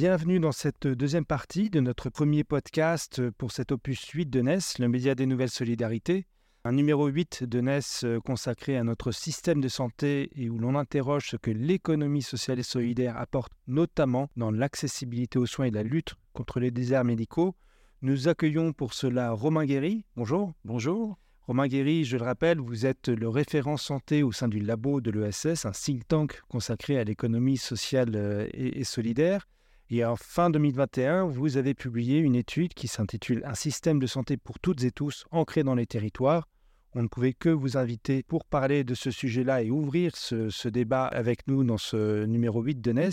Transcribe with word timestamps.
Bienvenue 0.00 0.38
dans 0.38 0.52
cette 0.52 0.86
deuxième 0.86 1.24
partie 1.24 1.70
de 1.70 1.80
notre 1.80 2.08
premier 2.08 2.44
podcast 2.44 3.20
pour 3.30 3.50
cet 3.50 3.72
opus 3.72 4.00
8 4.00 4.26
de 4.26 4.42
NES, 4.42 4.58
le 4.78 4.86
média 4.86 5.16
des 5.16 5.26
nouvelles 5.26 5.50
solidarités. 5.50 6.28
Un 6.62 6.70
numéro 6.70 7.08
8 7.08 7.42
de 7.42 7.60
NES 7.60 7.80
euh, 8.04 8.20
consacré 8.20 8.76
à 8.76 8.84
notre 8.84 9.10
système 9.10 9.60
de 9.60 9.66
santé 9.66 10.30
et 10.36 10.50
où 10.50 10.58
l'on 10.60 10.76
interroge 10.76 11.30
ce 11.30 11.36
que 11.36 11.50
l'économie 11.50 12.22
sociale 12.22 12.60
et 12.60 12.62
solidaire 12.62 13.16
apporte 13.16 13.50
notamment 13.66 14.30
dans 14.36 14.52
l'accessibilité 14.52 15.36
aux 15.36 15.46
soins 15.46 15.66
et 15.66 15.72
la 15.72 15.82
lutte 15.82 16.14
contre 16.32 16.60
les 16.60 16.70
déserts 16.70 17.02
médicaux. 17.02 17.56
Nous 18.00 18.28
accueillons 18.28 18.72
pour 18.72 18.94
cela 18.94 19.32
Romain 19.32 19.64
Guéry. 19.64 20.04
Bonjour. 20.14 20.52
Bonjour. 20.64 21.18
Romain 21.48 21.66
Guéry, 21.66 22.04
je 22.04 22.18
le 22.18 22.22
rappelle, 22.22 22.60
vous 22.60 22.86
êtes 22.86 23.08
le 23.08 23.28
référent 23.28 23.76
santé 23.76 24.22
au 24.22 24.30
sein 24.30 24.46
du 24.46 24.60
labo 24.60 25.00
de 25.00 25.10
l'ESS, 25.10 25.66
un 25.66 25.72
think 25.72 26.06
tank 26.06 26.40
consacré 26.48 27.00
à 27.00 27.02
l'économie 27.02 27.56
sociale 27.56 28.12
euh, 28.14 28.46
et, 28.52 28.78
et 28.78 28.84
solidaire. 28.84 29.48
Et 29.90 30.04
en 30.04 30.16
fin 30.16 30.50
2021, 30.50 31.24
vous 31.24 31.56
avez 31.56 31.72
publié 31.72 32.18
une 32.18 32.34
étude 32.34 32.74
qui 32.74 32.88
s'intitule 32.88 33.42
Un 33.46 33.54
système 33.54 33.98
de 33.98 34.06
santé 34.06 34.36
pour 34.36 34.58
toutes 34.58 34.84
et 34.84 34.90
tous 34.90 35.24
ancré 35.30 35.62
dans 35.62 35.74
les 35.74 35.86
territoires. 35.86 36.46
On 36.92 37.02
ne 37.02 37.08
pouvait 37.08 37.32
que 37.32 37.48
vous 37.48 37.78
inviter 37.78 38.22
pour 38.22 38.44
parler 38.44 38.84
de 38.84 38.94
ce 38.94 39.10
sujet-là 39.10 39.62
et 39.62 39.70
ouvrir 39.70 40.14
ce, 40.14 40.68
débat 40.68 41.06
avec 41.06 41.46
nous 41.46 41.64
dans 41.64 41.78
ce 41.78 42.26
numéro 42.26 42.60
8 42.60 42.82
de 42.82 42.92
NES. 42.92 43.10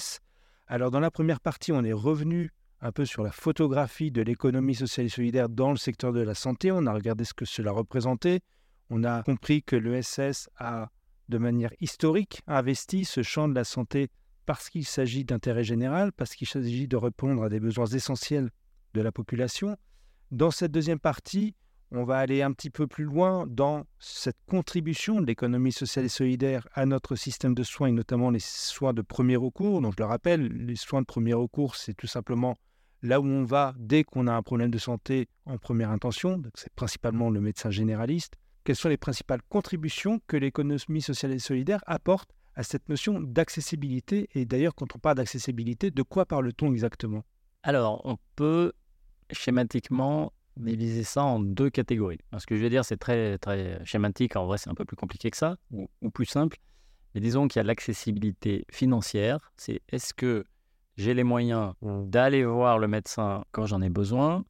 Alors 0.68 0.92
dans 0.92 1.00
la 1.00 1.12
première 1.12 1.40
partie, 1.40 1.72
on 1.72 1.84
est 1.84 1.94
revenu 1.94 2.52
un 2.82 2.92
peu 2.92 3.06
sur 3.06 3.24
la 3.24 3.32
photographie 3.32 4.12
de 4.12 4.22
l'économie 4.22 4.76
sociale 4.76 5.06
et 5.06 5.10
solidaire 5.10 5.48
dans 5.48 5.72
le 5.72 5.78
secteur 5.78 6.12
de 6.12 6.22
la 6.22 6.36
santé. 6.36 6.74
On 6.74 6.86
a 6.88 6.94
regardé 6.94 7.24
ce 7.24 7.34
que 7.34 7.46
cela 7.46 7.72
représentait. 7.72 8.42
On 8.90 9.06
a 9.06 9.24
compris 9.24 9.64
que 9.64 9.78
l'ESS 9.78 10.50
a, 10.58 10.90
de 11.30 11.38
manière 11.38 11.72
historique, 11.80 12.42
investi 12.48 13.06
ce 13.06 13.24
champ 13.24 13.48
de 13.48 13.56
la 13.56 13.64
santé 13.64 14.10
parce 14.46 14.70
qu'il 14.70 14.86
s'agit 14.86 15.26
d'intérêt 15.26 15.64
général, 15.64 16.12
parce 16.12 16.36
qu'il 16.36 16.48
s'agit 16.48 16.88
de 16.88 16.98
répondre 16.98 17.44
à 17.44 17.50
des 17.50 17.60
besoins 17.60 17.88
essentiels 17.88 18.50
de 18.94 19.02
la 19.02 19.12
population. 19.12 19.78
Dans 20.32 20.52
cette 20.52 20.72
deuxième 20.72 21.00
partie, 21.00 21.56
on 21.92 22.04
va 22.04 22.18
aller 22.18 22.42
un 22.42 22.52
petit 22.52 22.70
peu 22.70 22.88
plus 22.88 23.04
loin 23.04 23.46
dans 23.48 23.86
cette 24.00 24.38
contribution 24.48 25.22
de 25.22 25.26
l'économie 25.26 25.72
sociale 25.72 26.06
et 26.06 26.10
solidaire 26.10 26.68
à 26.74 26.86
notre 26.86 27.16
système 27.16 27.54
de 27.54 27.64
soins, 27.64 27.88
et 27.88 27.92
notamment 27.92 28.32
les 28.32 28.40
soins 28.40 28.94
de 28.94 29.02
premier 29.02 29.36
recours. 29.36 29.82
Donc 29.82 29.94
je 29.98 30.04
le 30.04 30.08
rappelle, 30.08 30.48
les 30.48 30.76
soins 30.76 31.02
de 31.02 31.06
premier 31.06 31.34
recours, 31.34 31.76
c'est 31.76 31.94
tout 31.94 32.08
simplement 32.08 32.58
là 33.02 33.22
où 33.22 33.26
on 33.26 33.44
va 33.44 33.74
dès 33.78 34.04
qu'on 34.04 34.28
a 34.28 34.34
un 34.34 34.42
problème 34.42 34.72
de 34.72 34.78
santé 34.78 35.28
en 35.46 35.58
première 35.58 35.92
intention. 35.92 36.42
C'est 36.56 36.74
principalement 36.74 37.30
le 37.30 37.40
médecin 37.40 37.70
généraliste. 37.70 38.36
Quelles 38.64 38.76
sont 38.76 38.90
les 38.90 38.98
principales 38.98 39.42
contributions 39.48 40.20
que 40.26 40.38
l'économie 40.38 41.02
sociale 41.02 41.34
et 41.34 41.40
solidaire 41.40 41.84
apporte 41.86 42.32
à 42.56 42.64
cette 42.64 42.88
notion 42.90 43.20
d'accessibilité. 43.20 44.30
Et 44.34 44.46
d'ailleurs, 44.46 44.76
quand 44.76 44.96
on 44.96 45.00
parle 45.00 45.18
d'accessibilité, 45.18 45.92
de 45.92 46.02
quoi 46.02 46.26
parle-t-on 46.26 46.72
exactement? 46.72 47.24
Alors, 47.64 48.02
on 48.06 48.18
peut 48.36 48.74
schématiquement 49.32 50.32
diviser 50.58 51.04
ça 51.04 51.24
en 51.24 51.40
deux 51.40 51.70
catégories. 51.70 52.20
Alors, 52.32 52.42
ce 52.42 52.48
que 52.48 52.56
je 52.56 52.62
vais 52.62 52.70
dire, 52.70 52.86
c'est 52.86 52.98
très, 52.98 53.38
très 53.38 53.84
schématique. 53.84 54.36
En 54.36 54.46
vrai, 54.46 54.58
c'est 54.58 54.70
un 54.70 54.76
peu 54.76 54.86
plus 54.86 54.96
compliqué 54.96 55.30
que 55.30 55.38
ça, 55.38 55.58
ou, 55.72 55.90
ou 56.02 56.10
plus 56.10 56.26
simple. 56.26 56.58
Mais 57.14 57.22
disons 57.22 57.48
qu'il 57.48 57.60
y 57.60 57.62
a 57.62 57.64
l'accessibilité 57.64 58.66
financière. 58.72 59.52
C'est 59.58 59.82
est-ce 59.90 60.14
que 60.14 60.46
j'ai 60.98 61.14
les 61.14 61.24
moyens 61.24 61.74
d'aller 61.82 62.46
voir 62.46 62.80
le 62.80 62.88
médecin 62.88 63.44
quand 63.52 63.66
j'en 63.66 63.82
ai 63.82 63.90
besoin? 63.90 64.46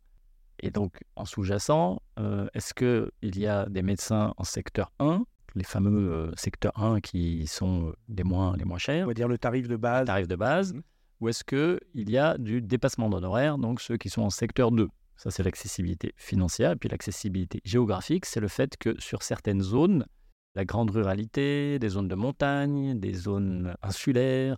Et 0.59 0.71
donc, 0.71 1.03
en 1.15 1.25
sous-jacent, 1.25 2.01
euh, 2.19 2.47
est-ce 2.53 2.73
qu'il 2.73 3.37
y 3.37 3.47
a 3.47 3.67
des 3.67 3.81
médecins 3.81 4.33
en 4.37 4.43
secteur 4.43 4.91
1 4.99 5.25
les 5.55 5.63
fameux 5.63 6.11
euh, 6.11 6.31
secteurs 6.35 6.77
1 6.81 6.99
qui 6.99 7.47
sont 7.47 7.93
les 8.09 8.23
moins, 8.23 8.55
les 8.57 8.65
moins 8.65 8.77
chers. 8.77 9.05
On 9.05 9.07
va 9.07 9.13
dire 9.13 9.27
le 9.27 9.37
tarif 9.37 9.67
de 9.67 9.77
base. 9.77 10.05
Tarif 10.05 10.27
de 10.27 10.35
base. 10.35 10.73
Mhm. 10.73 10.81
Ou 11.21 11.29
est-ce 11.29 11.43
qu'il 11.43 12.09
y 12.09 12.17
a 12.17 12.37
du 12.37 12.61
dépassement 12.61 13.09
d'honoraires, 13.09 13.57
donc 13.57 13.79
ceux 13.79 13.95
qui 13.97 14.09
sont 14.09 14.23
en 14.23 14.29
secteur 14.29 14.71
2 14.71 14.89
Ça, 15.15 15.31
c'est 15.31 15.43
l'accessibilité 15.43 16.13
financière. 16.17 16.71
Et 16.71 16.75
puis 16.75 16.89
l'accessibilité 16.89 17.61
géographique, 17.63 18.25
c'est 18.25 18.41
le 18.41 18.49
fait 18.49 18.75
que 18.77 18.99
sur 18.99 19.23
certaines 19.23 19.61
zones, 19.61 20.05
la 20.55 20.65
grande 20.65 20.91
ruralité, 20.91 21.79
des 21.79 21.89
zones 21.89 22.09
de 22.09 22.15
montagne, 22.15 22.99
des 22.99 23.13
zones 23.13 23.75
insulaires, 23.81 24.57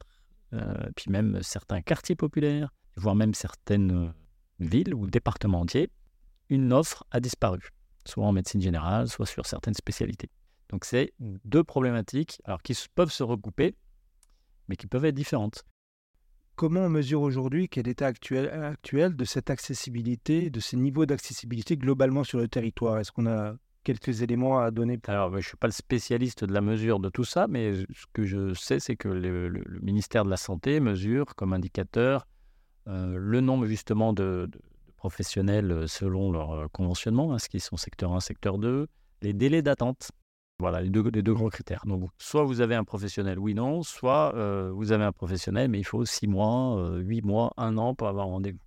euh, 0.54 0.74
puis 0.96 1.12
même 1.12 1.40
certains 1.44 1.82
quartiers 1.82 2.16
populaires, 2.16 2.74
voire 2.96 3.16
même 3.16 3.36
certaines 3.36 4.14
villes 4.60 4.96
ou 4.96 5.06
départements 5.06 5.62
entiers, 5.62 5.90
une 6.50 6.74
offre 6.74 7.04
a 7.12 7.20
disparu, 7.20 7.60
soit 8.06 8.26
en 8.26 8.32
médecine 8.32 8.62
générale, 8.62 9.08
soit 9.10 9.26
sur 9.26 9.46
certaines 9.46 9.74
spécialités. 9.76 10.30
Donc 10.70 10.86
c'est 10.86 11.14
deux 11.20 11.64
problématiques 11.64 12.42
alors, 12.46 12.62
qui 12.62 12.76
peuvent 12.94 13.12
se 13.12 13.24
recouper, 13.24 13.76
mais 14.68 14.76
qui 14.76 14.88
peuvent 14.88 15.06
être 15.06 15.16
différentes. 15.16 15.64
Comment 16.56 16.82
on 16.82 16.90
mesure 16.90 17.22
aujourd'hui 17.22 17.70
quel 17.70 17.82
est 17.86 17.90
l'état 17.92 18.08
actuel, 18.08 18.50
actuel 18.50 19.16
de 19.16 19.26
cette 19.26 19.50
accessibilité, 19.50 20.50
de 20.50 20.60
ces 20.60 20.76
niveaux 20.76 21.06
d'accessibilité 21.06 21.78
globalement 21.78 22.24
sur 22.24 22.40
le 22.40 22.48
territoire? 22.48 22.98
Est-ce 22.98 23.12
qu'on 23.12 23.28
a 23.28 23.56
quelques 23.84 24.22
éléments 24.24 24.60
à 24.60 24.72
donner 24.72 24.98
pour- 24.98 25.14
Alors, 25.14 25.32
je 25.34 25.38
ne 25.38 25.42
suis 25.42 25.56
pas 25.58 25.68
le 25.68 25.72
spécialiste 25.74 26.44
de 26.44 26.52
la 26.54 26.62
mesure 26.62 27.00
de 27.00 27.10
tout 27.10 27.24
ça, 27.24 27.48
mais 27.48 27.74
ce 27.76 28.06
que 28.12 28.26
je 28.26 28.54
sais, 28.56 28.80
c'est 28.80 28.96
que 28.96 29.08
le, 29.08 29.48
le- 29.48 29.64
le 29.66 29.80
ministère 29.82 30.26
de 30.26 30.30
la 30.32 30.36
Santé 30.38 30.80
mesure 30.80 31.36
comme 31.36 31.54
indicateur 31.54 32.28
euh, 32.88 33.18
le 33.18 33.40
nombre 33.42 33.66
justement 33.68 34.12
de, 34.14 34.48
de- 34.52 34.58
de 34.58 34.92
professionnels 34.96 35.72
euh, 35.72 35.88
selon 35.88 36.32
leur 36.32 36.52
euh, 36.54 36.68
conventionnement, 36.70 37.34
hein, 37.34 37.40
ce 37.40 37.50
qui 37.50 37.60
sont 37.60 37.78
secteur 37.78 38.14
1, 38.14 38.20
secteur 38.20 38.58
2, 38.58 38.88
les 39.22 39.34
délais 39.34 39.62
d'attente. 39.62 40.12
Voilà, 40.60 40.82
les 40.82 40.90
deux, 40.90 41.04
les 41.12 41.22
deux 41.22 41.36
gros 41.36 41.50
critères. 41.50 41.84
Donc, 41.86 42.10
soit 42.18 42.44
vous 42.44 42.62
avez 42.62 42.74
un 42.74 42.84
professionnel, 42.84 43.38
oui, 43.38 43.54
non, 43.54 43.84
soit 43.84 44.34
euh, 44.36 44.72
vous 44.74 44.92
avez 44.92 45.04
un 45.04 45.12
professionnel, 45.12 45.70
mais 45.70 45.80
il 45.80 45.84
faut 45.84 46.04
6 46.04 46.26
mois, 46.26 46.78
euh, 46.80 46.98
8 46.98 47.22
mois, 47.22 47.54
1 47.58 47.78
an 47.78 47.94
pour 47.94 48.08
avoir 48.08 48.26
un 48.26 48.32
rendez-vous. 48.32 48.60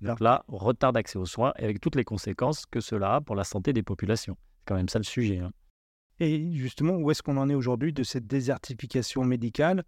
Donc 0.00 0.18
là, 0.20 0.44
retard 0.48 0.92
d'accès 0.92 1.16
aux 1.18 1.26
soins, 1.26 1.52
et 1.58 1.64
avec 1.64 1.80
toutes 1.80 1.94
les 1.94 2.04
conséquences 2.04 2.66
que 2.66 2.80
cela 2.80 3.16
a 3.16 3.20
pour 3.20 3.36
la 3.36 3.44
santé 3.44 3.72
des 3.72 3.82
populations. 3.84 4.36
C'est 4.58 4.64
quand 4.66 4.74
même 4.76 4.88
ça 4.88 4.98
le 4.98 5.04
sujet. 5.04 5.38
hein. 5.38 5.52
Et 6.20 6.52
justement, 6.56 6.94
où 6.94 7.10
est-ce 7.12 7.22
qu'on 7.22 7.36
en 7.36 7.48
est 7.48 7.54
aujourd'hui 7.54 7.92
de 7.92 8.02
cette 8.02 8.26
désertification 8.26 9.24
médicale? 9.24 9.84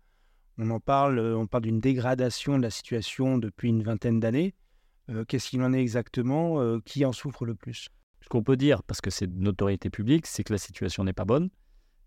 On 0.58 0.70
en 0.70 0.78
parle, 0.78 1.18
euh, 1.18 1.36
on 1.36 1.48
parle 1.48 1.64
d'une 1.64 1.80
dégradation 1.80 2.58
de 2.58 2.62
la 2.62 2.70
situation 2.70 3.38
depuis 3.38 3.70
une 3.70 3.82
vingtaine 3.82 4.20
d'années. 4.20 4.54
Euh, 5.10 5.24
Qu'est-ce 5.24 5.48
qu'il 5.50 5.62
en 5.62 5.72
est 5.72 5.80
exactement? 5.80 6.60
Euh, 6.60 6.78
Qui 6.84 7.04
en 7.04 7.12
souffre 7.12 7.44
le 7.44 7.56
plus? 7.56 7.88
Ce 8.22 8.28
qu'on 8.28 8.42
peut 8.42 8.56
dire, 8.56 8.82
parce 8.82 9.00
que 9.00 9.10
c'est 9.10 9.26
de 9.26 9.38
notoriété 9.40 9.90
publique, 9.90 10.26
c'est 10.26 10.44
que 10.44 10.52
la 10.52 10.58
situation 10.58 11.04
n'est 11.04 11.12
pas 11.12 11.24
bonne. 11.24 11.50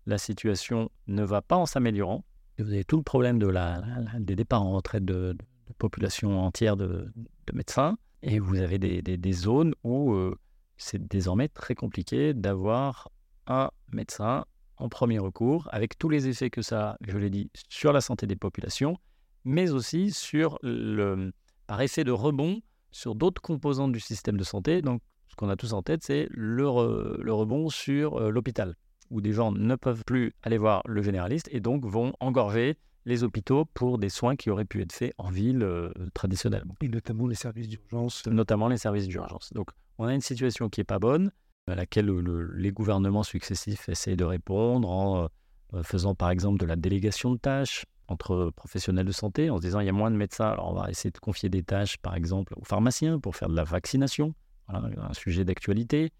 La 0.06 0.18
situation 0.18 0.90
ne 1.06 1.22
va 1.24 1.42
pas 1.42 1.56
en 1.56 1.66
s'améliorant. 1.66 2.24
Vous 2.58 2.68
avez 2.72 2.84
tout 2.84 2.96
le 2.96 3.02
problème 3.02 3.38
de 3.38 3.48
la, 3.48 3.82
des 4.20 4.36
départs 4.36 4.62
en 4.62 4.72
retraite 4.72 5.04
de, 5.04 5.36
populations 5.78 6.40
entières 6.40 6.76
de, 6.76 7.10
de 7.16 7.52
médecins. 7.52 7.96
Et 8.22 8.38
vous 8.38 8.58
avez 8.58 8.78
des, 8.78 9.02
des- 9.02 9.16
des 9.16 9.32
zones 9.32 9.74
où 9.82 10.12
euh, 10.12 10.38
c'est 10.76 11.04
désormais 11.08 11.48
très 11.48 11.74
compliqué 11.74 12.32
d'avoir 12.32 13.10
un 13.46 13.70
médecin 13.92 14.44
en 14.76 14.88
premier 14.88 15.18
recours, 15.18 15.68
avec 15.72 15.98
tous 15.98 16.08
les 16.08 16.26
effets 16.28 16.50
que 16.50 16.62
ça 16.62 16.90
a, 16.90 16.96
je 17.06 17.16
l'ai 17.18 17.30
dit, 17.30 17.50
sur 17.68 17.92
la 17.92 18.00
santé 18.00 18.26
des 18.26 18.36
populations, 18.36 18.96
mais 19.44 19.70
aussi 19.70 20.10
sur 20.10 20.58
le, 20.62 21.32
par 21.66 21.80
effet 21.80 22.04
de 22.04 22.10
rebond 22.12 22.60
sur 22.90 23.14
d'autres 23.14 23.42
composantes 23.42 23.92
du 23.92 24.00
système 24.00 24.36
de 24.36 24.44
santé. 24.44 24.80
Donc, 24.82 25.00
ce 25.28 25.36
qu'on 25.36 25.48
a 25.48 25.56
tous 25.56 25.72
en 25.72 25.82
tête, 25.82 26.02
c'est 26.02 26.28
le, 26.30 26.64
re- 26.64 27.20
le 27.20 27.32
rebond 27.32 27.68
sur 27.68 28.18
euh, 28.20 28.30
l'hôpital, 28.30 28.74
où 29.10 29.20
des 29.20 29.32
gens 29.32 29.52
ne 29.52 29.74
peuvent 29.76 30.04
plus 30.04 30.32
aller 30.42 30.58
voir 30.58 30.82
le 30.86 31.02
généraliste 31.02 31.48
et 31.52 31.60
donc 31.60 31.84
vont 31.84 32.12
engorger 32.20 32.76
les 33.06 33.22
hôpitaux 33.22 33.64
pour 33.66 33.98
des 33.98 34.08
soins 34.08 34.34
qui 34.36 34.48
auraient 34.50 34.64
pu 34.64 34.80
être 34.80 34.92
faits 34.92 35.12
en 35.18 35.28
ville 35.30 35.62
euh, 35.62 35.90
traditionnellement, 36.14 36.74
Et 36.80 36.88
notamment 36.88 37.26
les 37.26 37.34
services 37.34 37.68
d'urgence. 37.68 38.26
notamment 38.26 38.68
les 38.68 38.78
services 38.78 39.08
d'urgence. 39.08 39.52
Donc, 39.52 39.68
on 39.98 40.06
a 40.06 40.14
une 40.14 40.22
situation 40.22 40.68
qui 40.70 40.80
n'est 40.80 40.84
pas 40.84 40.98
bonne, 40.98 41.30
à 41.66 41.74
laquelle 41.74 42.06
le- 42.06 42.52
les 42.54 42.70
gouvernements 42.72 43.22
successifs 43.22 43.88
essayent 43.88 44.16
de 44.16 44.24
répondre 44.24 44.88
en 44.90 45.28
euh, 45.74 45.82
faisant 45.82 46.14
par 46.14 46.30
exemple 46.30 46.58
de 46.58 46.66
la 46.66 46.76
délégation 46.76 47.32
de 47.32 47.38
tâches 47.38 47.84
entre 48.08 48.50
professionnels 48.54 49.06
de 49.06 49.12
santé, 49.12 49.48
en 49.50 49.56
se 49.56 49.62
disant 49.62 49.80
il 49.80 49.86
y 49.86 49.88
a 49.88 49.92
moins 49.92 50.10
de 50.10 50.16
médecins, 50.16 50.48
alors 50.48 50.70
on 50.70 50.74
va 50.74 50.90
essayer 50.90 51.10
de 51.10 51.18
confier 51.18 51.48
des 51.48 51.62
tâches 51.62 51.96
par 51.98 52.14
exemple 52.14 52.54
aux 52.56 52.64
pharmaciens 52.64 53.18
pour 53.18 53.34
faire 53.34 53.48
de 53.48 53.56
la 53.56 53.64
vaccination, 53.64 54.34
voilà, 54.68 54.88
un 55.08 55.14
sujet 55.14 55.44
d'actualité. 55.44 56.12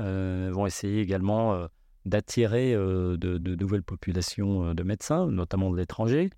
Euh, 0.00 0.50
vont 0.52 0.66
essayer 0.66 1.00
également 1.00 1.54
euh, 1.54 1.68
d'attirer 2.04 2.74
euh, 2.74 3.16
de, 3.16 3.38
nouvelles 3.54 3.84
populations 3.84 4.70
euh, 4.70 4.74
de 4.74 4.82
médecins, 4.82 5.26
notamment 5.26 5.70
de 5.70 5.76
l'étranger. 5.76 6.30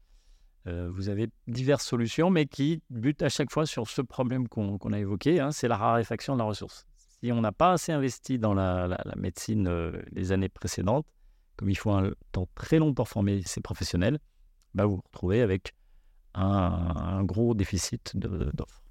Vous 0.69 1.09
avez 1.09 1.29
diverses 1.47 1.85
solutions, 1.85 2.29
mais 2.29 2.47
qui 2.47 2.83
butent 2.91 3.23
à 3.23 3.29
chaque 3.29 3.53
fois 3.53 3.67
sur 3.67 3.89
ce 3.89 4.03
problème 4.03 4.49
qu'on 4.49 4.93
a 4.93 4.99
évoqué, 4.99 5.39
hein, 5.39 5.53
c'est 5.53 5.69
la 5.69 5.77
raréfaction 5.77 6.33
de 6.33 6.41
la 6.41 6.45
ressource. 6.45 6.87
Si 6.97 7.31
on 7.31 7.41
n'a 7.41 7.53
pas 7.53 7.71
assez 7.71 7.93
investi 7.93 8.41
dans 8.41 8.53
la, 8.53 9.01
médecine 9.15 9.93
les 10.11 10.33
années 10.33 10.49
précédentes, 10.49 11.07
comme 11.57 11.71
il 11.71 11.77
faut 11.77 11.93
un 11.93 12.11
temps 12.33 12.49
très 12.57 12.81
long 12.81 12.95
pour 12.95 13.09
former 13.09 13.43
ces 13.47 13.61
professionnels, 13.61 14.19
bah 14.75 14.87
vous 14.87 14.97
vous 14.97 15.03
retrouvez 15.07 15.41
avec 15.41 15.73
un, 16.35 17.23
gros 17.23 17.55
déficit 17.55 18.17
d'offres. 18.17 18.83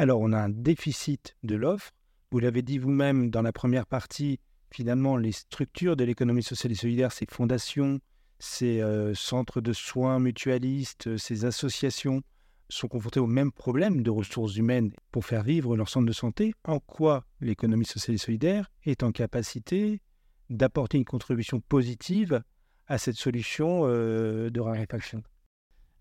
Alors, 0.00 0.20
on 0.20 0.32
a 0.32 0.38
un 0.38 0.48
déficit 0.48 1.34
de 1.42 1.56
l'offre. 1.56 1.90
Vous 2.30 2.38
l'avez 2.38 2.62
dit 2.62 2.78
vous-même 2.78 3.30
dans 3.30 3.42
la 3.42 3.50
première 3.50 3.84
partie, 3.84 4.38
finalement, 4.70 5.16
les 5.16 5.32
structures 5.32 5.96
de 5.96 6.04
l'économie 6.04 6.44
sociale 6.44 6.70
et 6.70 6.76
solidaire, 6.76 7.10
ces 7.10 7.26
fondations, 7.28 7.98
ces 8.38 8.80
euh, 8.80 9.12
centres 9.16 9.60
de 9.60 9.72
soins 9.72 10.20
mutualistes, 10.20 11.16
ces 11.16 11.46
associations, 11.46 12.22
sont 12.68 12.86
confrontés 12.86 13.18
au 13.18 13.26
même 13.26 13.50
problème 13.50 14.04
de 14.04 14.10
ressources 14.10 14.54
humaines 14.54 14.92
pour 15.10 15.26
faire 15.26 15.42
vivre 15.42 15.76
leur 15.76 15.88
centre 15.88 16.06
de 16.06 16.12
santé. 16.12 16.54
En 16.62 16.78
quoi 16.78 17.24
l'économie 17.40 17.84
sociale 17.84 18.14
et 18.14 18.18
solidaire 18.18 18.70
est 18.84 19.02
en 19.02 19.10
capacité 19.10 20.00
d'apporter 20.48 20.98
une 20.98 21.04
contribution 21.06 21.58
positive 21.58 22.44
à 22.86 22.98
cette 22.98 23.16
solution 23.16 23.80
euh, 23.86 24.48
de 24.48 24.60
raréfaction? 24.60 25.24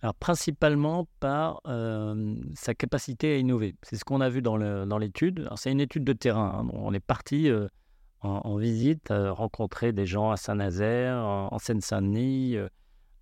Alors, 0.02 0.14
principalement 0.16 1.08
par 1.20 1.62
sa 2.54 2.76
capacité 2.76 3.34
à 3.34 3.38
innover. 3.38 3.76
C'est 3.82 3.96
ce 3.96 4.06
qu'on 4.06 4.22
a 4.22 4.30
vu 4.30 4.42
dans 4.42 4.58
l'étude. 5.00 5.50
c'est 5.56 5.72
une 5.72 5.82
étude 5.82 6.04
de 6.04 6.14
terrain. 6.14 6.66
Hein. 6.66 6.70
On 6.74 6.94
est 6.94 7.00
parti 7.00 7.50
en, 8.22 8.58
visite, 8.58 9.08
rencontrer 9.10 9.94
des 9.94 10.06
gens 10.06 10.32
à 10.32 10.38
Saint-Nazaire, 10.38 11.18
en, 11.18 11.58
Seine-Saint-Denis, 11.58 12.58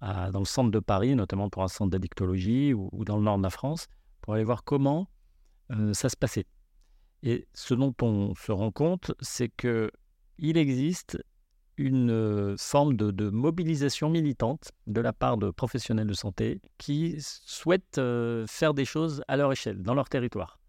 dans 0.02 0.40
le 0.40 0.46
centre 0.46 0.70
de 0.72 0.80
Paris, 0.80 1.16
notamment 1.16 1.50
pour 1.50 1.64
un 1.64 1.70
centre 1.70 1.92
d'addictologie, 1.92 2.74
ou, 2.74 3.06
dans 3.06 3.18
le 3.18 3.24
nord 3.24 3.38
de 3.38 3.44
la 3.44 3.50
France, 3.50 3.88
pour 4.22 4.34
aller 4.34 4.44
voir 4.44 4.66
comment 4.66 5.08
ça 5.94 6.10
se 6.10 6.18
passait. 6.18 6.46
Et 7.24 7.48
ce 7.54 7.74
dont 7.74 7.96
on 8.02 8.36
se 8.36 8.52
rend 8.52 8.72
compte, 8.72 9.14
c'est 9.22 9.50
que 9.50 9.90
il 10.38 10.58
existe 10.58 11.18
une 11.78 12.56
forme 12.58 12.96
de, 12.96 13.30
mobilisation 13.30 14.10
militante 14.10 14.72
de 14.88 15.02
la 15.02 15.14
part 15.14 15.38
de 15.38 15.52
professionnels 15.52 16.08
de 16.08 16.14
santé 16.14 16.62
qui 16.78 17.18
souhaitent 17.20 18.02
faire 18.48 18.74
des 18.74 18.86
choses 18.86 19.24
à 19.28 19.38
leur 19.38 19.52
échelle, 19.52 19.82
dans 19.82 19.94
leur 19.94 20.10
territoire, 20.10 20.60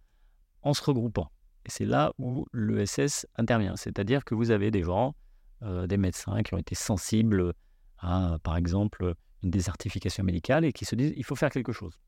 en 0.62 0.74
se 0.74 0.82
regroupant. 0.82 1.30
Et 1.64 1.70
c'est 1.70 1.84
là 1.84 2.12
où 2.18 2.46
l'ESS 2.52 3.26
intervient. 3.36 3.76
C'est-à-dire 3.76 4.24
que 4.24 4.34
vous 4.34 4.50
avez 4.50 4.70
des 4.70 4.82
gens, 4.82 5.14
des 5.62 5.96
médecins 5.96 6.42
qui 6.42 6.54
ont 6.54 6.58
été 6.58 6.74
sensibles 6.74 7.52
à, 7.98 8.38
par 8.42 8.56
exemple, 8.56 9.14
une 9.42 9.50
désertification 9.50 10.24
médicale 10.24 10.64
et 10.64 10.72
qui 10.72 10.84
se 10.84 10.94
disent 10.94 11.12
il 11.16 11.24
faut 11.24 11.36
faire 11.36 11.50
quelque 11.50 11.72
chose. 11.72 11.98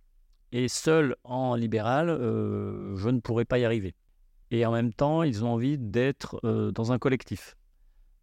Et 0.53 0.69
seul 0.69 1.17
en 1.25 1.55
libéral, 1.55 2.09
je 2.09 3.09
ne 3.09 3.21
pourrais 3.21 3.45
pas 3.45 3.59
y 3.59 3.65
arriver 3.65 3.95
et 4.50 4.65
en 4.65 4.73
même 4.73 4.93
temps, 4.93 5.23
ils 5.23 5.45
ont 5.45 5.53
envie 5.53 5.79
d'être 5.79 6.41
euh, 6.45 6.73
dans 6.73 6.93
un 6.93 6.99
collectif, 6.99 7.56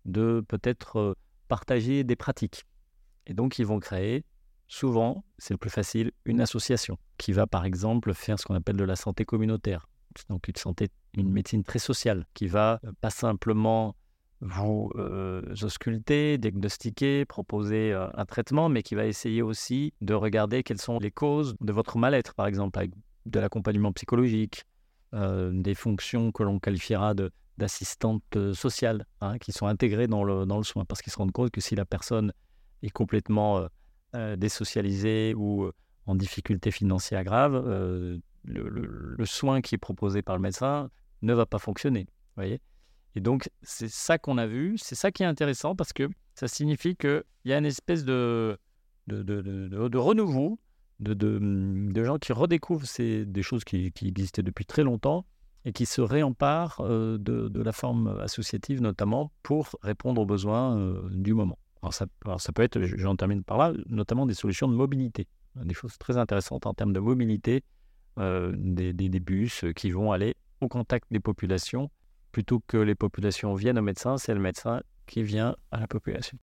de 0.06 0.44
peut-être 0.48 0.98
euh, 0.98 1.14
partager 1.48 2.04
des 2.04 2.16
pratiques. 2.16 2.66
Et 3.28 3.34
donc, 3.34 3.60
ils 3.60 3.66
vont 3.66 3.80
créer, 3.80 4.24
souvent, 4.68 5.24
c'est 5.38 5.54
le 5.54 5.58
plus 5.58 5.70
facile, 5.70 6.12
une 6.26 6.42
association 6.42 6.98
qui 7.18 7.32
va, 7.32 7.48
par 7.48 7.66
exemple, 7.66 8.14
faire 8.14 8.40
ce 8.40 8.46
qu'on 8.46 8.56
appelle 8.56 8.78
de 8.78 8.84
la 8.84 8.96
santé 8.96 9.26
communautaire. 9.26 9.88
Donc, 10.30 10.48
une 10.48 10.56
santé, 10.56 10.90
une 11.14 11.32
médecine 11.32 11.64
très 11.64 11.80
sociale, 11.80 12.26
qui 12.34 12.48
va 12.48 12.80
euh, 12.84 12.92
pas 13.02 13.10
simplement 13.10 13.96
vous 14.42 14.92
ausculter, 15.64 16.38
diagnostiquer, 16.38 17.26
proposer 17.26 17.94
un 17.94 18.26
traitement, 18.26 18.68
mais 18.70 18.84
qui 18.84 18.94
va 18.94 19.06
essayer 19.06 19.42
aussi 19.42 19.94
de 20.02 20.14
regarder 20.14 20.62
quelles 20.62 20.82
sont 20.82 21.00
les 21.00 21.10
causes 21.10 21.56
de 21.62 21.72
votre 21.72 21.98
mal-être, 21.98 22.36
par 22.36 22.46
exemple, 22.46 22.78
avec 22.78 22.92
de 23.26 23.40
l'accompagnement 23.40 23.92
psychologique, 23.94 24.66
euh, 25.14 25.52
des 25.54 25.76
fonctions 25.76 26.32
que 26.32 26.44
l'on 26.44 26.60
qualifiera 26.60 27.14
d'assistantes 27.58 28.24
euh, 28.36 28.54
sociales, 28.54 29.06
hein, 29.22 29.38
qui 29.38 29.52
sont 29.52 29.68
intégrées 29.68 30.08
dans 30.08 30.24
le, 30.24 30.46
dans 30.46 30.58
le 30.58 30.64
soin, 30.64 30.86
parce 30.86 31.02
qu'ils 31.02 31.14
se 31.14 31.18
rendent 31.18 31.32
compte 31.32 31.52
que 31.52 31.62
si 31.62 31.76
la 31.76 31.86
personne 31.86 32.34
est 32.84 32.90
complètement 32.90 33.68
euh, 34.16 34.36
désocialisée 34.36 35.34
ou 35.36 35.70
en 36.06 36.16
difficulté 36.16 36.72
financière 36.72 37.24
grave, 37.24 37.56
le, 38.44 39.26
soin 39.26 39.62
qui 39.62 39.76
est 39.76 39.80
proposé 39.80 40.22
par 40.22 40.36
le 40.36 40.42
médecin 40.42 40.90
ne 41.22 41.34
va 41.34 41.46
pas 41.46 41.58
fonctionner. 41.58 42.08
Voyez 42.36 42.62
et 43.16 43.22
donc, 43.22 43.50
c'est 43.62 43.90
ça 43.90 44.18
qu'on 44.18 44.38
a 44.38 44.46
vu, 44.46 44.78
c'est 44.78 44.96
ça 44.96 45.10
qui 45.10 45.24
est 45.24 45.26
intéressant 45.26 45.74
parce 45.74 45.94
que 45.94 46.10
ça 46.36 46.50
signifie 46.50 46.98
qu'il 46.98 47.24
y 47.46 47.54
a 47.54 47.58
une 47.58 47.66
espèce 47.66 48.04
de, 48.04 48.60
de, 49.08 49.24
de, 49.24 49.88
de 49.88 49.98
renouveau 49.98 50.60
de, 51.00 51.14
de, 51.14 52.04
gens 52.04 52.18
qui 52.18 52.34
redécouvrent 52.34 52.86
ces, 52.86 53.26
des 53.26 53.44
choses 53.44 53.64
qui, 53.64 53.92
existaient 54.02 54.44
depuis 54.44 54.66
très 54.66 54.84
longtemps 54.84 55.26
et 55.66 55.74
qui 55.74 55.86
se 55.86 56.00
réemparent 56.00 56.80
euh, 56.82 57.18
de, 57.18 57.62
la 57.62 57.72
forme 57.72 58.20
associative 58.22 58.82
notamment 58.82 59.32
pour 59.44 59.76
répondre 59.82 60.22
aux 60.22 60.26
besoins 60.26 60.78
euh, 60.78 61.02
du 61.10 61.34
moment. 61.34 61.58
Alors 61.82 61.94
ça, 61.94 62.06
ça, 62.38 62.52
peut 62.52 62.64
être, 62.64 62.82
j'en 62.82 63.16
termine 63.16 63.44
par 63.44 63.58
là, 63.58 63.74
notamment 63.88 64.26
des 64.26 64.34
solutions 64.34 64.68
de 64.68 64.74
mobilité, 64.74 65.28
des 65.56 65.74
choses 65.74 65.98
très 65.98 66.18
intéressantes 66.18 66.66
en 66.66 66.74
termes 66.74 66.94
de 66.94 67.00
mobilité, 67.00 67.64
euh, 68.18 68.54
des, 68.56 68.94
des, 68.94 69.20
bus 69.20 69.66
qui 69.76 69.92
vont 69.92 70.12
aller 70.12 70.36
au 70.62 70.68
contact 70.68 71.08
des 71.12 71.20
populations 71.20 71.90
plutôt 72.32 72.62
que 72.66 72.78
les 72.78 72.96
populations 72.96 73.54
viennent 73.56 73.78
au 73.80 73.84
médecin, 73.84 74.18
c'est 74.18 74.34
le 74.34 74.40
médecin 74.40 74.82
qui 75.06 75.24
vient 75.24 75.56
à 75.72 75.80
la 75.80 75.88
population. 75.88 76.38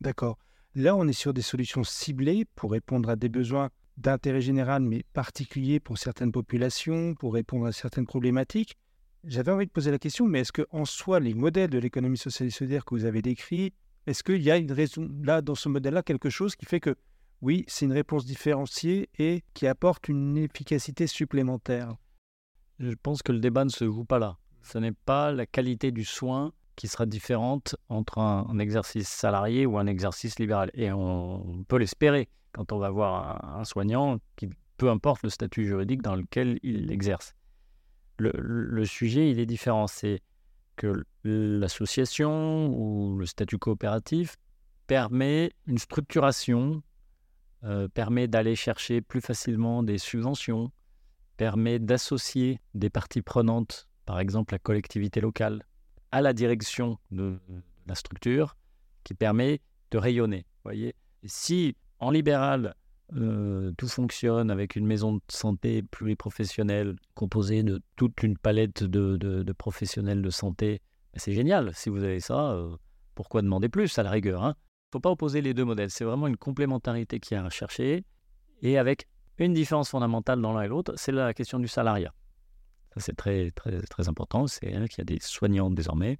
D'accord. 0.00 0.38
Là, 0.74 0.96
on 0.96 1.06
est 1.08 1.12
sur 1.12 1.34
des 1.34 1.42
solutions 1.42 1.84
ciblées 1.84 2.44
pour 2.54 2.72
répondre 2.72 3.08
à 3.10 3.16
des 3.16 3.28
besoins 3.28 3.70
d'intérêt 4.00 4.40
général, 4.40 4.82
mais 4.82 5.04
particulier 5.12 5.78
pour 5.78 5.98
certaines 5.98 6.32
populations, 6.32 7.14
pour 7.14 7.34
répondre 7.34 7.66
à 7.66 7.72
certaines 7.72 8.06
problématiques. 8.06 8.76
J'avais 9.24 9.52
envie 9.52 9.66
de 9.66 9.70
poser 9.70 9.90
la 9.90 9.98
question, 9.98 10.26
mais 10.26 10.40
est-ce 10.40 10.52
qu'en 10.52 10.84
soi, 10.84 11.20
les 11.20 11.34
modèles 11.34 11.70
de 11.70 11.78
l'économie 11.78 12.16
sociale 12.16 12.48
et 12.48 12.50
solidaire 12.50 12.84
que 12.84 12.94
vous 12.94 13.04
avez 13.04 13.20
décrits, 13.20 13.74
est-ce 14.06 14.22
qu'il 14.22 14.42
y 14.42 14.50
a 14.50 14.56
une 14.56 14.72
raison, 14.72 15.08
là, 15.22 15.42
dans 15.42 15.54
ce 15.54 15.68
modèle-là, 15.68 16.02
quelque 16.02 16.30
chose 16.30 16.56
qui 16.56 16.64
fait 16.64 16.80
que, 16.80 16.96
oui, 17.42 17.64
c'est 17.68 17.84
une 17.84 17.92
réponse 17.92 18.24
différenciée 18.24 19.10
et 19.18 19.42
qui 19.52 19.66
apporte 19.66 20.08
une 20.08 20.38
efficacité 20.38 21.06
supplémentaire? 21.06 21.94
Je 22.78 22.94
pense 22.94 23.22
que 23.22 23.32
le 23.32 23.40
débat 23.40 23.64
ne 23.64 23.70
se 23.70 23.84
joue 23.84 24.04
pas 24.04 24.18
là. 24.18 24.38
Ce 24.62 24.78
n'est 24.78 24.92
pas 24.92 25.32
la 25.32 25.44
qualité 25.44 25.90
du 25.90 26.04
soin 26.04 26.52
qui 26.76 26.88
sera 26.88 27.04
différente 27.04 27.76
entre 27.90 28.18
un, 28.18 28.58
exercice 28.58 29.08
salarié 29.08 29.66
ou 29.66 29.76
un 29.76 29.86
exercice 29.86 30.38
libéral. 30.38 30.70
Et 30.72 30.90
on 30.90 31.64
peut 31.68 31.76
l'espérer 31.76 32.30
quand 32.52 32.72
on 32.72 32.78
va 32.78 32.90
voir 32.90 33.56
un, 33.58 33.64
soignant, 33.64 34.18
peu 34.76 34.90
importe 34.90 35.22
le 35.22 35.30
statut 35.30 35.66
juridique 35.66 36.02
dans 36.02 36.16
lequel 36.16 36.58
il 36.62 36.90
exerce. 36.90 37.34
Le, 38.18 38.84
sujet, 38.84 39.30
il 39.30 39.38
est 39.38 39.46
différent. 39.46 39.86
C'est 39.86 40.20
que 40.76 41.04
l'association 41.24 42.68
ou 42.68 43.16
le 43.18 43.26
statut 43.26 43.58
coopératif 43.58 44.36
permet 44.86 45.52
une 45.66 45.78
structuration, 45.78 46.82
euh, 47.64 47.88
permet 47.88 48.28
d'aller 48.28 48.56
chercher 48.56 49.00
plus 49.00 49.20
facilement 49.20 49.82
des 49.82 49.98
subventions, 49.98 50.70
permet 51.36 51.78
d'associer 51.78 52.60
des 52.74 52.90
parties 52.90 53.22
prenantes, 53.22 53.88
par 54.04 54.20
exemple 54.20 54.52
la 54.52 54.58
collectivité 54.58 55.20
locale, 55.20 55.62
à 56.12 56.20
la 56.20 56.32
direction 56.32 56.98
de 57.10 57.38
la 57.86 57.94
structure, 57.94 58.56
qui 59.04 59.14
permet 59.14 59.60
de 59.90 59.98
rayonner. 59.98 60.44
Voyez, 60.64 60.94
si 61.24 61.76
en 62.00 62.10
libéral, 62.10 62.74
euh, 63.16 63.72
tout 63.76 63.88
fonctionne 63.88 64.50
avec 64.50 64.76
une 64.76 64.86
maison 64.86 65.14
de 65.14 65.20
santé 65.28 65.82
pluriprofessionnelle 65.82 66.96
composée 67.14 67.62
de 67.62 67.80
toute 67.96 68.22
une 68.22 68.38
palette 68.38 68.84
de, 68.84 69.52
professionnels 69.52 70.22
de 70.22 70.30
santé. 70.30 70.80
C'est 71.14 71.32
génial. 71.32 71.72
Si 71.74 71.88
vous 71.88 72.02
avez 72.02 72.20
ça, 72.20 72.52
euh, 72.52 72.76
pourquoi 73.14 73.42
demander 73.42 73.68
plus 73.68 73.98
à 73.98 74.02
la 74.02 74.10
rigueur 74.10 74.42
Il 74.42 74.46
hein? 74.46 74.50
ne 74.50 74.92
faut 74.92 75.00
pas 75.00 75.10
opposer 75.10 75.42
les 75.42 75.54
deux 75.54 75.64
modèles. 75.64 75.90
C'est 75.90 76.04
vraiment 76.04 76.26
une 76.26 76.36
complémentarité 76.36 77.20
qui 77.20 77.34
est 77.34 77.38
à 77.38 77.50
chercher 77.50 78.04
et 78.62 78.78
avec 78.78 79.06
une 79.38 79.54
différence 79.54 79.88
fondamentale 79.88 80.40
dans 80.40 80.52
l'un 80.52 80.62
et 80.62 80.68
l'autre, 80.68 80.92
c'est 80.96 81.12
la 81.12 81.34
question 81.34 81.58
du 81.58 81.68
salariat. 81.68 82.12
C'est 82.96 83.16
très 83.16 83.52
important. 84.08 84.46
C'est 84.46 84.66
qu'il 84.66 84.98
y 84.98 85.00
a 85.00 85.04
des 85.04 85.18
soignants 85.20 85.70
désormais 85.70 86.18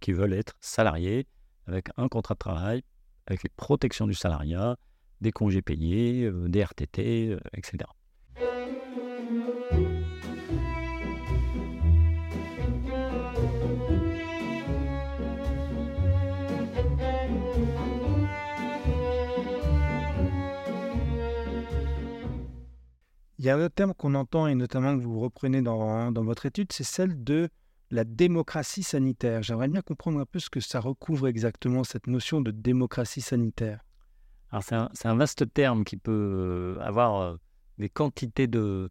qui 0.00 0.12
veulent 0.12 0.32
être 0.32 0.54
salariés 0.60 1.26
avec 1.66 1.88
un 1.96 2.08
contrat 2.08 2.34
de 2.34 2.38
travail, 2.38 2.82
avec 3.26 3.42
les 3.42 3.50
protections 3.56 4.06
du 4.06 4.14
salariat, 4.14 4.76
des 5.20 5.32
congés 5.32 5.62
payés, 5.62 6.24
euh, 6.24 6.48
des 6.48 6.62
RTT, 6.62 7.30
euh, 7.30 7.40
etc. 7.54 7.84
Il 23.38 23.44
y 23.44 23.50
a 23.50 23.56
un 23.56 23.60
autre 23.60 23.74
terme 23.74 23.94
qu'on 23.94 24.14
entend 24.14 24.48
et 24.48 24.54
notamment 24.56 24.98
que 24.98 25.04
vous 25.04 25.20
reprenez 25.20 25.62
dans, 25.62 26.10
dans 26.10 26.24
votre 26.24 26.46
étude, 26.46 26.72
c'est 26.72 26.84
celle 26.84 27.22
de 27.22 27.48
la 27.90 28.02
démocratie 28.02 28.82
sanitaire. 28.82 29.42
J'aimerais 29.42 29.68
bien 29.68 29.82
comprendre 29.82 30.18
un 30.18 30.26
peu 30.26 30.40
ce 30.40 30.50
que 30.50 30.58
ça 30.58 30.80
recouvre 30.80 31.28
exactement, 31.28 31.84
cette 31.84 32.08
notion 32.08 32.40
de 32.40 32.50
démocratie 32.50 33.20
sanitaire. 33.20 33.85
C'est 34.62 35.06
un, 35.06 35.14
vaste 35.16 35.52
terme 35.52 35.84
qui 35.84 35.96
peut 35.96 36.76
euh, 36.78 36.80
avoir 36.80 37.20
euh, 37.20 37.36
des 37.78 37.88
quantités 37.88 38.46
de, 38.46 38.90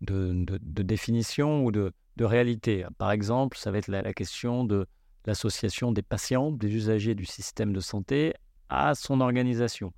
définitions 0.00 1.64
ou 1.64 1.72
de, 1.72 1.92
de 2.16 2.24
réalité. 2.24 2.84
Par 2.98 3.12
exemple, 3.12 3.56
ça 3.56 3.70
va 3.70 3.78
être 3.78 3.88
la, 3.88 4.12
question 4.12 4.64
de 4.64 4.86
l'association 5.24 5.92
des 5.92 6.02
patients, 6.02 6.50
des 6.50 6.74
usagers 6.74 7.14
du 7.14 7.24
système 7.24 7.72
de 7.72 7.80
santé 7.80 8.34
à 8.68 8.94
son 8.94 9.20
organisation. 9.20 9.92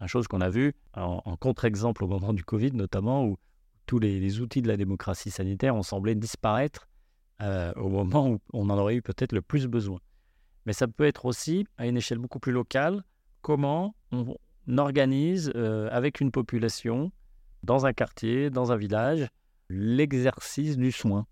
Une 0.00 0.08
chose 0.08 0.26
qu'on 0.26 0.40
a 0.40 0.50
vu 0.50 0.74
en, 0.94 1.36
contre-exemple 1.36 2.04
au 2.04 2.08
moment 2.08 2.32
du 2.32 2.44
Covid 2.44 2.72
notamment, 2.72 3.24
où 3.24 3.38
tous 3.86 3.98
les, 3.98 4.40
outils 4.40 4.62
de 4.62 4.68
la 4.68 4.76
démocratie 4.76 5.30
sanitaire 5.30 5.76
ont 5.76 5.82
semblé 5.82 6.14
disparaître 6.14 6.88
euh, 7.40 7.72
au 7.76 7.88
moment 7.88 8.30
où 8.30 8.40
on 8.52 8.68
en 8.70 8.78
aurait 8.78 8.96
eu 8.96 9.02
peut-être 9.02 9.32
le 9.32 9.42
plus 9.42 9.66
besoin. 9.66 10.00
Mais 10.64 10.72
ça 10.72 10.88
peut 10.88 11.04
être 11.04 11.26
aussi, 11.26 11.66
à 11.76 11.86
une 11.86 11.96
échelle 11.96 12.18
beaucoup 12.18 12.40
plus 12.40 12.52
locale, 12.52 13.04
comment 13.42 13.94
on 14.10 14.36
organise 14.76 15.52
euh, 15.54 15.88
avec 15.90 16.20
une 16.20 16.30
population, 16.30 17.12
dans 17.62 17.86
un 17.86 17.92
quartier, 17.92 18.50
dans 18.50 18.72
un 18.72 18.76
village, 18.76 19.28
l'exercice 19.68 20.76
du 20.76 20.92
soin. 20.92 21.26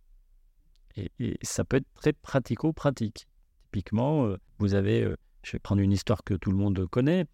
Et, 0.97 1.37
ça 1.43 1.65
peut 1.65 1.79
être 1.79 1.93
très 1.95 2.13
pratico-pratique. 2.13 3.27
Typiquement, 3.65 4.27
euh, 4.27 4.39
vous 4.59 4.75
avez, 4.75 5.03
euh, 5.03 5.17
je 5.43 5.53
vais 5.53 5.59
prendre 5.59 5.83
une 5.83 5.93
histoire 5.93 6.23
que 6.23 6.35
tout 6.35 6.51
le 6.51 6.57
monde 6.57 6.87
connaît, 6.87 7.27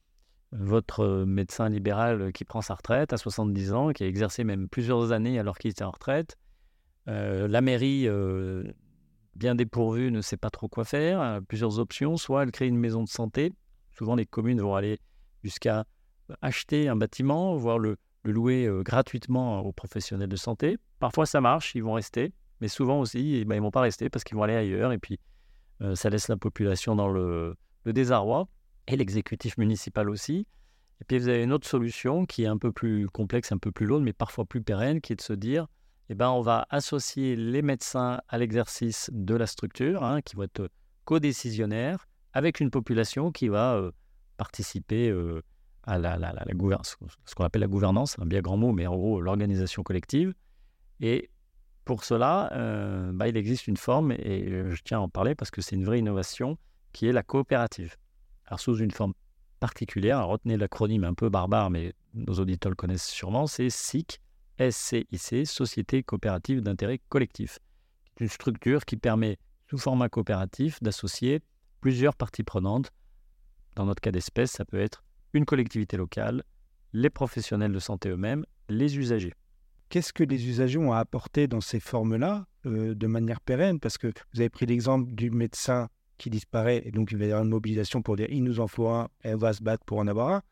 votre 0.53 1.25
médecin 1.25 1.69
libéral 1.69 2.33
qui 2.33 2.45
prend 2.45 2.61
sa 2.61 2.75
retraite 2.75 3.13
à 3.13 3.17
70 3.17 3.73
ans, 3.73 3.93
qui 3.93 4.03
a 4.03 4.09
exercé 4.09 4.43
même 4.43 4.69
plusieurs 4.69 5.13
années 5.13 5.39
alors 5.39 5.57
qu'il 5.59 5.71
était 5.71 5.85
en 5.85 5.93
retraite. 5.93 6.37
la 7.07 7.61
mairie 7.61 8.09
bien 9.37 9.55
dépourvue 9.55 10.11
ne 10.11 10.21
sait 10.21 10.37
pas 10.37 10.51
trop 10.51 10.67
quoi 10.67 10.85
faire, 10.85 11.41
plusieurs 11.47 11.79
options, 11.79 12.17
soit 12.17 12.43
elle 12.43 12.51
crée 12.51 12.67
une 12.67 12.79
maison 12.79 13.05
de 13.05 13.09
santé, 13.09 13.53
souvent 13.93 14.17
les 14.17 14.27
communes 14.27 14.61
vont 14.61 14.75
aller 14.75 14.99
jusqu'à 15.43 15.85
acheter 16.43 16.89
un 16.89 16.97
bâtiment, 16.97 17.57
voire 17.57 17.79
le, 17.79 17.97
louer 18.25 18.67
euh, 18.67 18.83
gratuitement 18.83 19.61
aux 19.61 19.73
professionnels 19.73 20.29
de 20.29 20.37
santé. 20.37 20.79
Parfois 20.99 21.27
ça 21.27 21.41
marche, 21.41 21.75
ils 21.75 21.83
vont 21.83 21.95
rester, 21.95 22.33
mais 22.61 22.69
souvent 22.69 23.01
aussi, 23.01 23.37
eh 23.37 23.45
ben, 23.45 23.55
ils 23.55 23.59
ne 23.59 23.65
vont 23.65 23.71
pas 23.71 23.81
rester 23.81 24.11
parce 24.11 24.25
qu'ils 24.25 24.37
vont 24.37 24.43
aller 24.43 24.55
ailleurs 24.55 24.93
et 24.93 24.99
puis 24.99 25.19
euh, 25.81 25.95
ça 25.95 26.11
laisse 26.11 26.29
la 26.29 26.37
population 26.37 26.95
dans 26.95 27.09
le, 27.09 27.57
désarroi 27.87 28.47
et 28.87 28.97
l'exécutif 28.97 29.57
municipal 29.57 30.11
aussi. 30.11 30.47
Et 31.01 31.05
puis 31.07 31.19
vous 31.19 31.29
avez 31.29 31.43
une 31.43 31.53
autre 31.53 31.67
solution 31.67 32.27
qui 32.27 32.43
est 32.45 32.47
un 32.47 32.59
peu 32.59 32.73
plus 32.73 33.09
complexe, 33.09 33.53
un 33.53 33.59
peu 33.59 33.73
plus 33.73 33.87
lourde, 33.87 34.03
mais 34.03 34.13
parfois 34.13 34.45
plus 34.45 34.63
pérenne, 34.63 35.01
qui 35.01 35.15
est 35.15 35.17
de 35.17 35.23
se 35.23 35.33
dire, 35.33 35.67
eh 36.11 36.15
ben, 36.15 36.29
on 36.29 36.43
va 36.43 36.67
associer 36.69 37.37
les 37.37 37.63
médecins 37.63 38.21
à 38.29 38.37
l'exercice 38.37 39.09
de 39.15 39.35
la 39.35 39.47
structure, 39.47 40.05
hein, 40.05 40.21
qui 40.21 40.37
vont 40.37 40.43
être 40.43 40.69
co-décisionnaires, 41.07 42.07
avec 42.35 42.61
une 42.61 42.71
population 42.71 43.33
qui 43.33 43.49
va 43.49 43.77
euh, 43.77 43.93
participer 44.41 45.15
à 45.83 45.99
la, 45.99 46.19
gouvernance, 46.55 46.97
ce 47.27 47.35
qu'on 47.35 47.45
appelle 47.45 47.61
la 47.61 47.69
gouvernance, 47.69 48.19
un 48.19 48.25
bien 48.25 48.41
grand 48.41 48.57
mot, 48.57 48.73
mais 48.73 48.87
en 48.87 48.97
gros 48.97 49.21
l'organisation 49.21 49.83
collective. 49.83 50.33
Et 51.01 51.29
pour 51.85 52.05
cela, 52.05 52.51
euh, 52.55 53.13
bah, 53.13 53.29
il 53.29 53.37
existe 53.37 53.67
une 53.67 53.77
forme, 53.77 54.13
et 54.13 54.65
je 54.71 54.83
tiens 54.83 54.99
à 54.99 55.01
en 55.03 55.11
parler 55.11 55.35
parce 55.35 55.51
que 55.51 55.61
c'est 55.61 55.77
une 55.77 55.85
vraie 55.85 55.99
innovation, 55.99 56.57
qui 56.93 57.07
est 57.07 57.13
la 57.13 57.23
coopérative. 57.23 57.97
Alors 58.47 58.61
sous 58.61 58.79
une 58.79 58.93
forme 58.93 59.13
particulière, 59.61 60.27
retenez 60.27 60.57
l'acronyme 60.57 61.05
un 61.05 61.15
peu 61.15 61.29
barbare, 61.29 61.69
mais 61.69 61.93
nos 62.15 62.35
auditeurs 62.35 62.71
le 62.71 62.77
connaissent 62.77 63.09
sûrement, 63.09 63.47
c'est 63.47 63.69
SIC, 63.69 64.21
SCIC, 64.59 65.47
Société 65.47 66.03
coopérative 66.03 66.63
d'intérêt 66.63 66.99
collectif. 67.11 67.59
C'est 68.17 68.25
une 68.25 68.31
structure 68.31 68.87
qui 68.87 68.97
permet, 68.97 69.37
sous 69.69 69.77
format 69.77 70.09
coopératif, 70.09 70.83
d'associer 70.83 71.41
plusieurs 71.81 72.17
parties 72.17 72.43
prenantes. 72.43 72.91
Dans 73.75 73.87
notre 73.87 74.01
cas 74.01 74.13
d'espèce, 74.13 74.53
ça 74.53 74.65
peut 74.65 74.81
être 74.81 75.03
une 75.33 75.45
collectivité 75.45 75.97
locale, 75.97 76.43
les 76.93 77.11
professionnels 77.11 77.73
de 77.73 77.79
santé 77.79 78.09
eux-mêmes, 78.09 78.45
les 78.69 78.99
usagers. 78.99 79.35
Qu'est-ce 79.89 80.13
que 80.13 80.25
les 80.25 80.49
usagers 80.49 80.79
ont 80.79 80.93
à 80.93 80.99
apporter 80.99 81.47
dans 81.49 81.61
ces 81.61 81.81
formes-là 81.81 82.47
euh, 82.67 82.95
de 82.95 83.07
manière 83.07 83.41
pérenne? 83.41 83.81
Parce 83.81 83.99
que 83.99 84.09
vous 84.33 84.41
avez 84.41 84.51
pris 84.51 84.67
l'exemple 84.67 85.13
du 85.13 85.31
médecin 85.31 85.89
qui 86.19 86.31
disparaît 86.31 86.83
et 86.85 86.91
donc 86.91 87.11
il 87.13 87.19
va 87.19 87.25
y 87.25 87.29
avoir 87.29 87.45
une 87.45 87.51
mobilisation 87.51 88.03
pour 88.03 88.17
dire 88.17 88.27
il 88.31 88.45
nous 88.45 88.61
en 88.61 88.69
faut 88.69 88.89
un 88.89 89.09
et 89.25 89.35
on 89.35 89.39
va 89.39 89.53
se 89.53 89.63
battre 89.63 89.85
pour 89.85 89.99
en 89.99 90.07
avoir 90.07 90.29
un. 90.29 90.43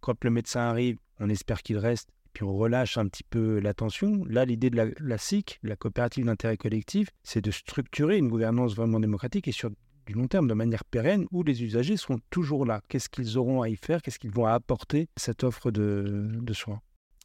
Quand 0.00 0.24
le 0.24 0.30
médecin 0.30 0.60
arrive, 0.60 0.98
on 1.20 1.28
espère 1.28 1.62
qu'il 1.62 1.78
reste 1.78 2.08
puis 2.32 2.44
on 2.44 2.56
relâche 2.56 2.98
un 2.98 3.08
petit 3.08 3.24
peu 3.24 3.58
l'attention. 3.58 4.24
Là, 4.26 4.44
l'idée 4.44 4.70
de 4.70 4.76
la, 4.76 4.86
la 5.00 5.18
SIC, 5.18 5.58
la 5.62 5.76
coopérative 5.76 6.24
d'intérêt 6.24 6.56
collectif, 6.56 7.08
c'est 7.22 7.40
de 7.40 7.50
structurer 7.50 8.16
une 8.16 8.28
gouvernance 8.28 8.74
vraiment 8.74 9.00
démocratique 9.00 9.48
et 9.48 9.52
sur 9.52 9.70
du 10.08 10.14
long 10.14 10.26
terme, 10.26 10.48
de 10.48 10.54
manière 10.54 10.86
pérenne, 10.86 11.26
où 11.30 11.42
les 11.42 11.62
usagers 11.62 11.98
seront 11.98 12.18
toujours 12.30 12.64
là. 12.64 12.80
Qu'est-ce 12.88 13.10
qu'ils 13.10 13.36
auront 13.36 13.60
à 13.60 13.68
y 13.68 13.76
faire? 13.76 14.00
Qu'est-ce 14.00 14.18
qu'ils 14.18 14.32
vont 14.32 14.46
apporter 14.46 15.06
cette 15.16 15.44
offre 15.44 15.70
de, 15.70 16.52
soins? 16.54 16.80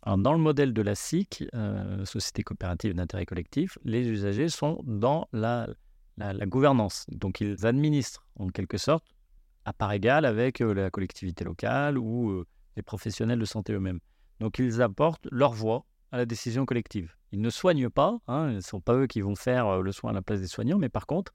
Dans 0.05 0.33
le 0.33 0.39
modèle 0.39 0.73
de 0.73 0.81
la 0.81 0.93
SIC, 0.93 1.45
euh, 1.53 2.03
Société 2.03 2.43
coopérative 2.43 2.93
d'intérêt 2.93 3.25
collectif, 3.25 3.77
les 3.85 4.05
usagers 4.05 4.49
sont 4.49 4.81
dans 4.83 5.29
la, 5.31 5.69
la, 6.17 6.45
gouvernance. 6.45 7.05
Donc 7.09 7.39
ils 7.39 7.65
administrent 7.65 8.27
en 8.35 8.49
quelque 8.49 8.77
sorte 8.77 9.05
à 9.63 9.71
part 9.71 9.93
égale 9.93 10.25
avec 10.25 10.59
euh, 10.59 10.73
la 10.73 10.89
collectivité 10.89 11.45
locale 11.45 11.97
ou 11.97 12.31
euh, 12.31 12.45
les 12.75 12.83
professionnels 12.83 13.39
de 13.39 13.45
santé 13.45 13.71
eux-mêmes. 13.71 14.01
Donc 14.41 14.59
ils 14.59 14.81
apportent 14.81 15.25
leur 15.31 15.53
voix 15.53 15.85
à 16.11 16.17
la 16.17 16.25
décision 16.25 16.65
collective. 16.65 17.15
Ils 17.31 17.39
ne 17.39 17.49
soignent 17.49 17.89
pas, 17.89 18.19
hein, 18.27 18.49
ce 18.49 18.55
ne 18.55 18.59
sont 18.59 18.81
pas 18.81 18.95
eux 18.95 19.07
qui 19.07 19.21
vont 19.21 19.35
faire 19.35 19.81
le 19.81 19.91
soin 19.93 20.11
à 20.11 20.13
la 20.13 20.21
place 20.21 20.41
des 20.41 20.47
soignants, 20.47 20.79
mais 20.79 20.89
par 20.89 21.07
contre, 21.07 21.33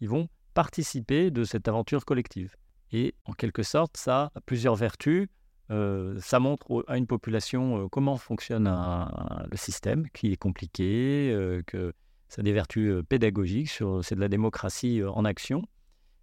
ils 0.00 0.08
vont 0.10 0.28
participer 0.54 1.30
de 1.30 1.44
cette 1.44 1.68
aventure 1.68 2.04
collective. 2.04 2.56
Et 2.92 3.14
en 3.24 3.32
quelque 3.32 3.62
sorte, 3.62 3.96
ça 3.96 4.30
a 4.34 4.40
plusieurs 4.40 4.74
vertus. 4.74 5.28
Euh, 5.70 6.18
ça 6.20 6.40
montre 6.40 6.84
à 6.88 6.98
une 6.98 7.06
population 7.06 7.84
euh, 7.84 7.88
comment 7.88 8.16
fonctionne 8.16 8.64
le 8.64 9.56
système, 9.56 10.08
qui 10.10 10.32
est 10.32 10.36
compliqué, 10.36 11.30
euh, 11.32 11.62
que 11.64 11.92
ça 12.28 12.40
a 12.40 12.42
des 12.42 12.52
vertus 12.52 13.02
pédagogiques, 13.08 13.70
c'est 14.02 14.14
de 14.14 14.20
la 14.20 14.28
démocratie 14.28 15.02
en 15.04 15.24
action. 15.24 15.62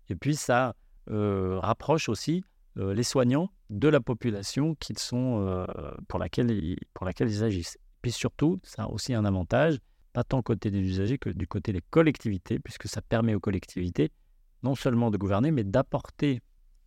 Et 0.10 0.16
puis 0.16 0.36
ça 0.36 0.74
rapproche 1.10 2.08
aussi 2.08 2.44
les 2.76 3.04
soignants 3.04 3.50
de 3.70 3.90
la 3.90 4.00
population 4.00 4.76
qu'ils 4.76 5.00
sont, 5.00 5.66
pour, 6.08 6.20
laquelle 6.20 6.50
ils, 6.52 6.78
pour 6.94 7.06
laquelle 7.06 7.30
ils 7.30 7.44
agissent. 7.44 7.78
Puis 8.02 8.12
surtout, 8.14 8.60
ça 8.64 8.84
a 8.84 8.88
aussi 8.88 9.14
un 9.14 9.26
avantage, 9.26 9.80
pas 10.18 10.24
tant 10.24 10.42
côté 10.42 10.72
des 10.72 10.80
usagers 10.80 11.20
que 11.20 11.30
du 11.30 11.46
côté 11.46 11.72
des 11.74 11.82
collectivités, 11.92 12.58
puisque 12.58 12.88
ça 12.88 13.04
permet 13.04 13.36
aux 13.36 13.40
collectivités 13.40 14.10
non 14.64 14.74
seulement 14.74 15.12
de 15.12 15.18
gouverner, 15.18 15.52
mais 15.52 15.64
d'apporter 15.64 16.42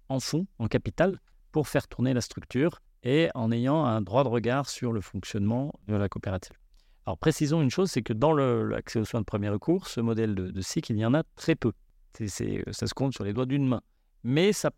en 0.09 0.19
fonds, 0.19 0.49
en 0.59 0.67
capital, 0.67 1.21
pour 1.53 1.69
faire 1.69 1.87
tourner 1.87 2.13
la 2.13 2.23
structure 2.23 2.81
et 3.05 3.29
en 3.37 3.53
ayant 3.53 3.85
un 3.85 4.01
droit 4.01 4.25
de 4.25 4.29
regard 4.29 4.69
sur 4.69 4.91
le 4.91 5.01
fonctionnement 5.01 5.73
de 5.87 5.95
la 5.95 6.09
coopérative. 6.09 6.57
Alors 7.07 7.19
précisons 7.19 7.63
une 7.63 7.71
chose, 7.71 7.89
c'est 7.89 8.03
que 8.03 8.13
dans 8.13 8.33
l'accès 8.33 8.99
aux 8.99 9.05
soins 9.05 9.21
de 9.21 9.25
premier 9.25 9.49
recours, 9.49 9.87
ce 9.87 10.01
modèle 10.01 10.35
de, 10.35 10.51
de 10.51 10.61
SIC, 10.61 10.91
il 10.91 10.97
y 10.97 11.07
en 11.07 11.15
a 11.15 11.23
très 11.37 11.55
peu. 11.55 11.71
Ça 12.19 12.27
se 12.89 12.95
compte 12.95 13.13
sur 13.13 13.23
les 13.23 13.33
doigts 13.33 13.47
d'une 13.47 13.69
main. 13.69 13.83
Mais 14.25 14.53
ça, 14.53 14.73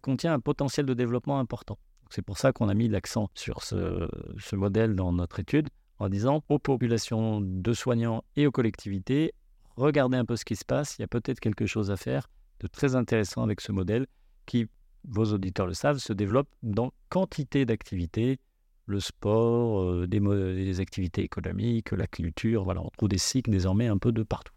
contient 0.00 0.34
un 0.34 0.40
potentiel 0.40 0.86
de 0.86 0.94
développement 0.94 1.40
important. 1.40 1.78
C'est 2.10 2.22
pour 2.22 2.38
ça 2.38 2.52
qu'on 2.52 2.68
a 2.68 2.74
mis 2.74 2.86
l'accent 2.86 3.28
sur 3.34 3.64
ce 3.64 4.54
modèle 4.54 4.94
dans 4.94 5.12
notre 5.12 5.40
étude, 5.40 5.68
en 5.98 6.08
disant 6.08 6.44
aux 6.48 6.58
populations 6.58 7.40
de 7.40 7.72
soignants 7.72 8.24
et 8.36 8.46
aux 8.46 8.52
collectivités, 8.52 9.32
regardez 9.76 10.16
un 10.16 10.24
peu 10.24 10.36
ce 10.36 10.44
qui 10.44 10.56
se 10.56 10.64
passe, 10.64 10.96
il 10.98 11.02
y 11.02 11.04
a 11.04 11.08
peut-être 11.08 11.40
quelque 11.40 11.66
chose 11.66 11.90
à 11.90 11.96
faire 11.96 12.28
de 12.60 12.66
très 12.66 12.94
intéressant 12.96 13.42
avec 13.42 13.60
ce 13.60 13.72
modèle 13.72 14.06
qui, 14.46 14.66
vos 15.04 15.24
auditeurs 15.32 15.66
le 15.66 15.74
savent, 15.74 15.98
se 15.98 16.12
développe 16.12 16.48
dans 16.62 16.92
quantité 17.08 17.66
d'activités, 17.66 18.38
le 18.86 19.00
sport, 19.00 19.82
euh, 19.82 20.06
des, 20.06 20.80
activités 20.80 21.22
économiques, 21.22 21.90
la 21.90 22.06
culture, 22.06 22.64
voilà, 22.64 22.82
on 22.82 22.90
trouve 22.90 23.08
des 23.08 23.18
cycles 23.18 23.50
désormais 23.50 23.88
un 23.88 23.98
peu 23.98 24.12
de 24.12 24.22
partout. 24.22 24.52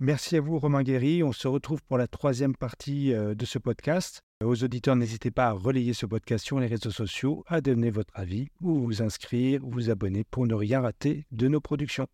Merci 0.00 0.36
à 0.36 0.40
vous 0.40 0.58
Romain 0.58 0.82
Guéry, 0.82 1.22
on 1.22 1.32
se 1.32 1.46
retrouve 1.46 1.82
pour 1.84 1.98
la 1.98 2.08
troisième 2.08 2.56
partie 2.56 3.12
euh, 3.12 3.34
de 3.34 3.44
ce 3.44 3.58
podcast. 3.58 4.22
Aux 4.44 4.62
auditeurs, 4.62 4.94
n'hésitez 4.94 5.30
pas 5.30 5.46
à 5.46 5.52
relayer 5.52 5.94
ce 5.94 6.04
podcast 6.04 6.44
sur 6.44 6.60
les 6.60 6.66
réseaux 6.66 6.90
sociaux, 6.90 7.44
à 7.46 7.62
donner 7.62 7.90
votre 7.90 8.12
avis 8.14 8.48
ou 8.60 8.78
vous 8.80 9.00
inscrire 9.00 9.64
ou 9.64 9.70
vous 9.70 9.90
abonner 9.90 10.22
pour 10.22 10.46
ne 10.46 10.54
rien 10.54 10.82
rater 10.82 11.24
de 11.32 11.48
nos 11.48 11.60
productions. 11.60 12.06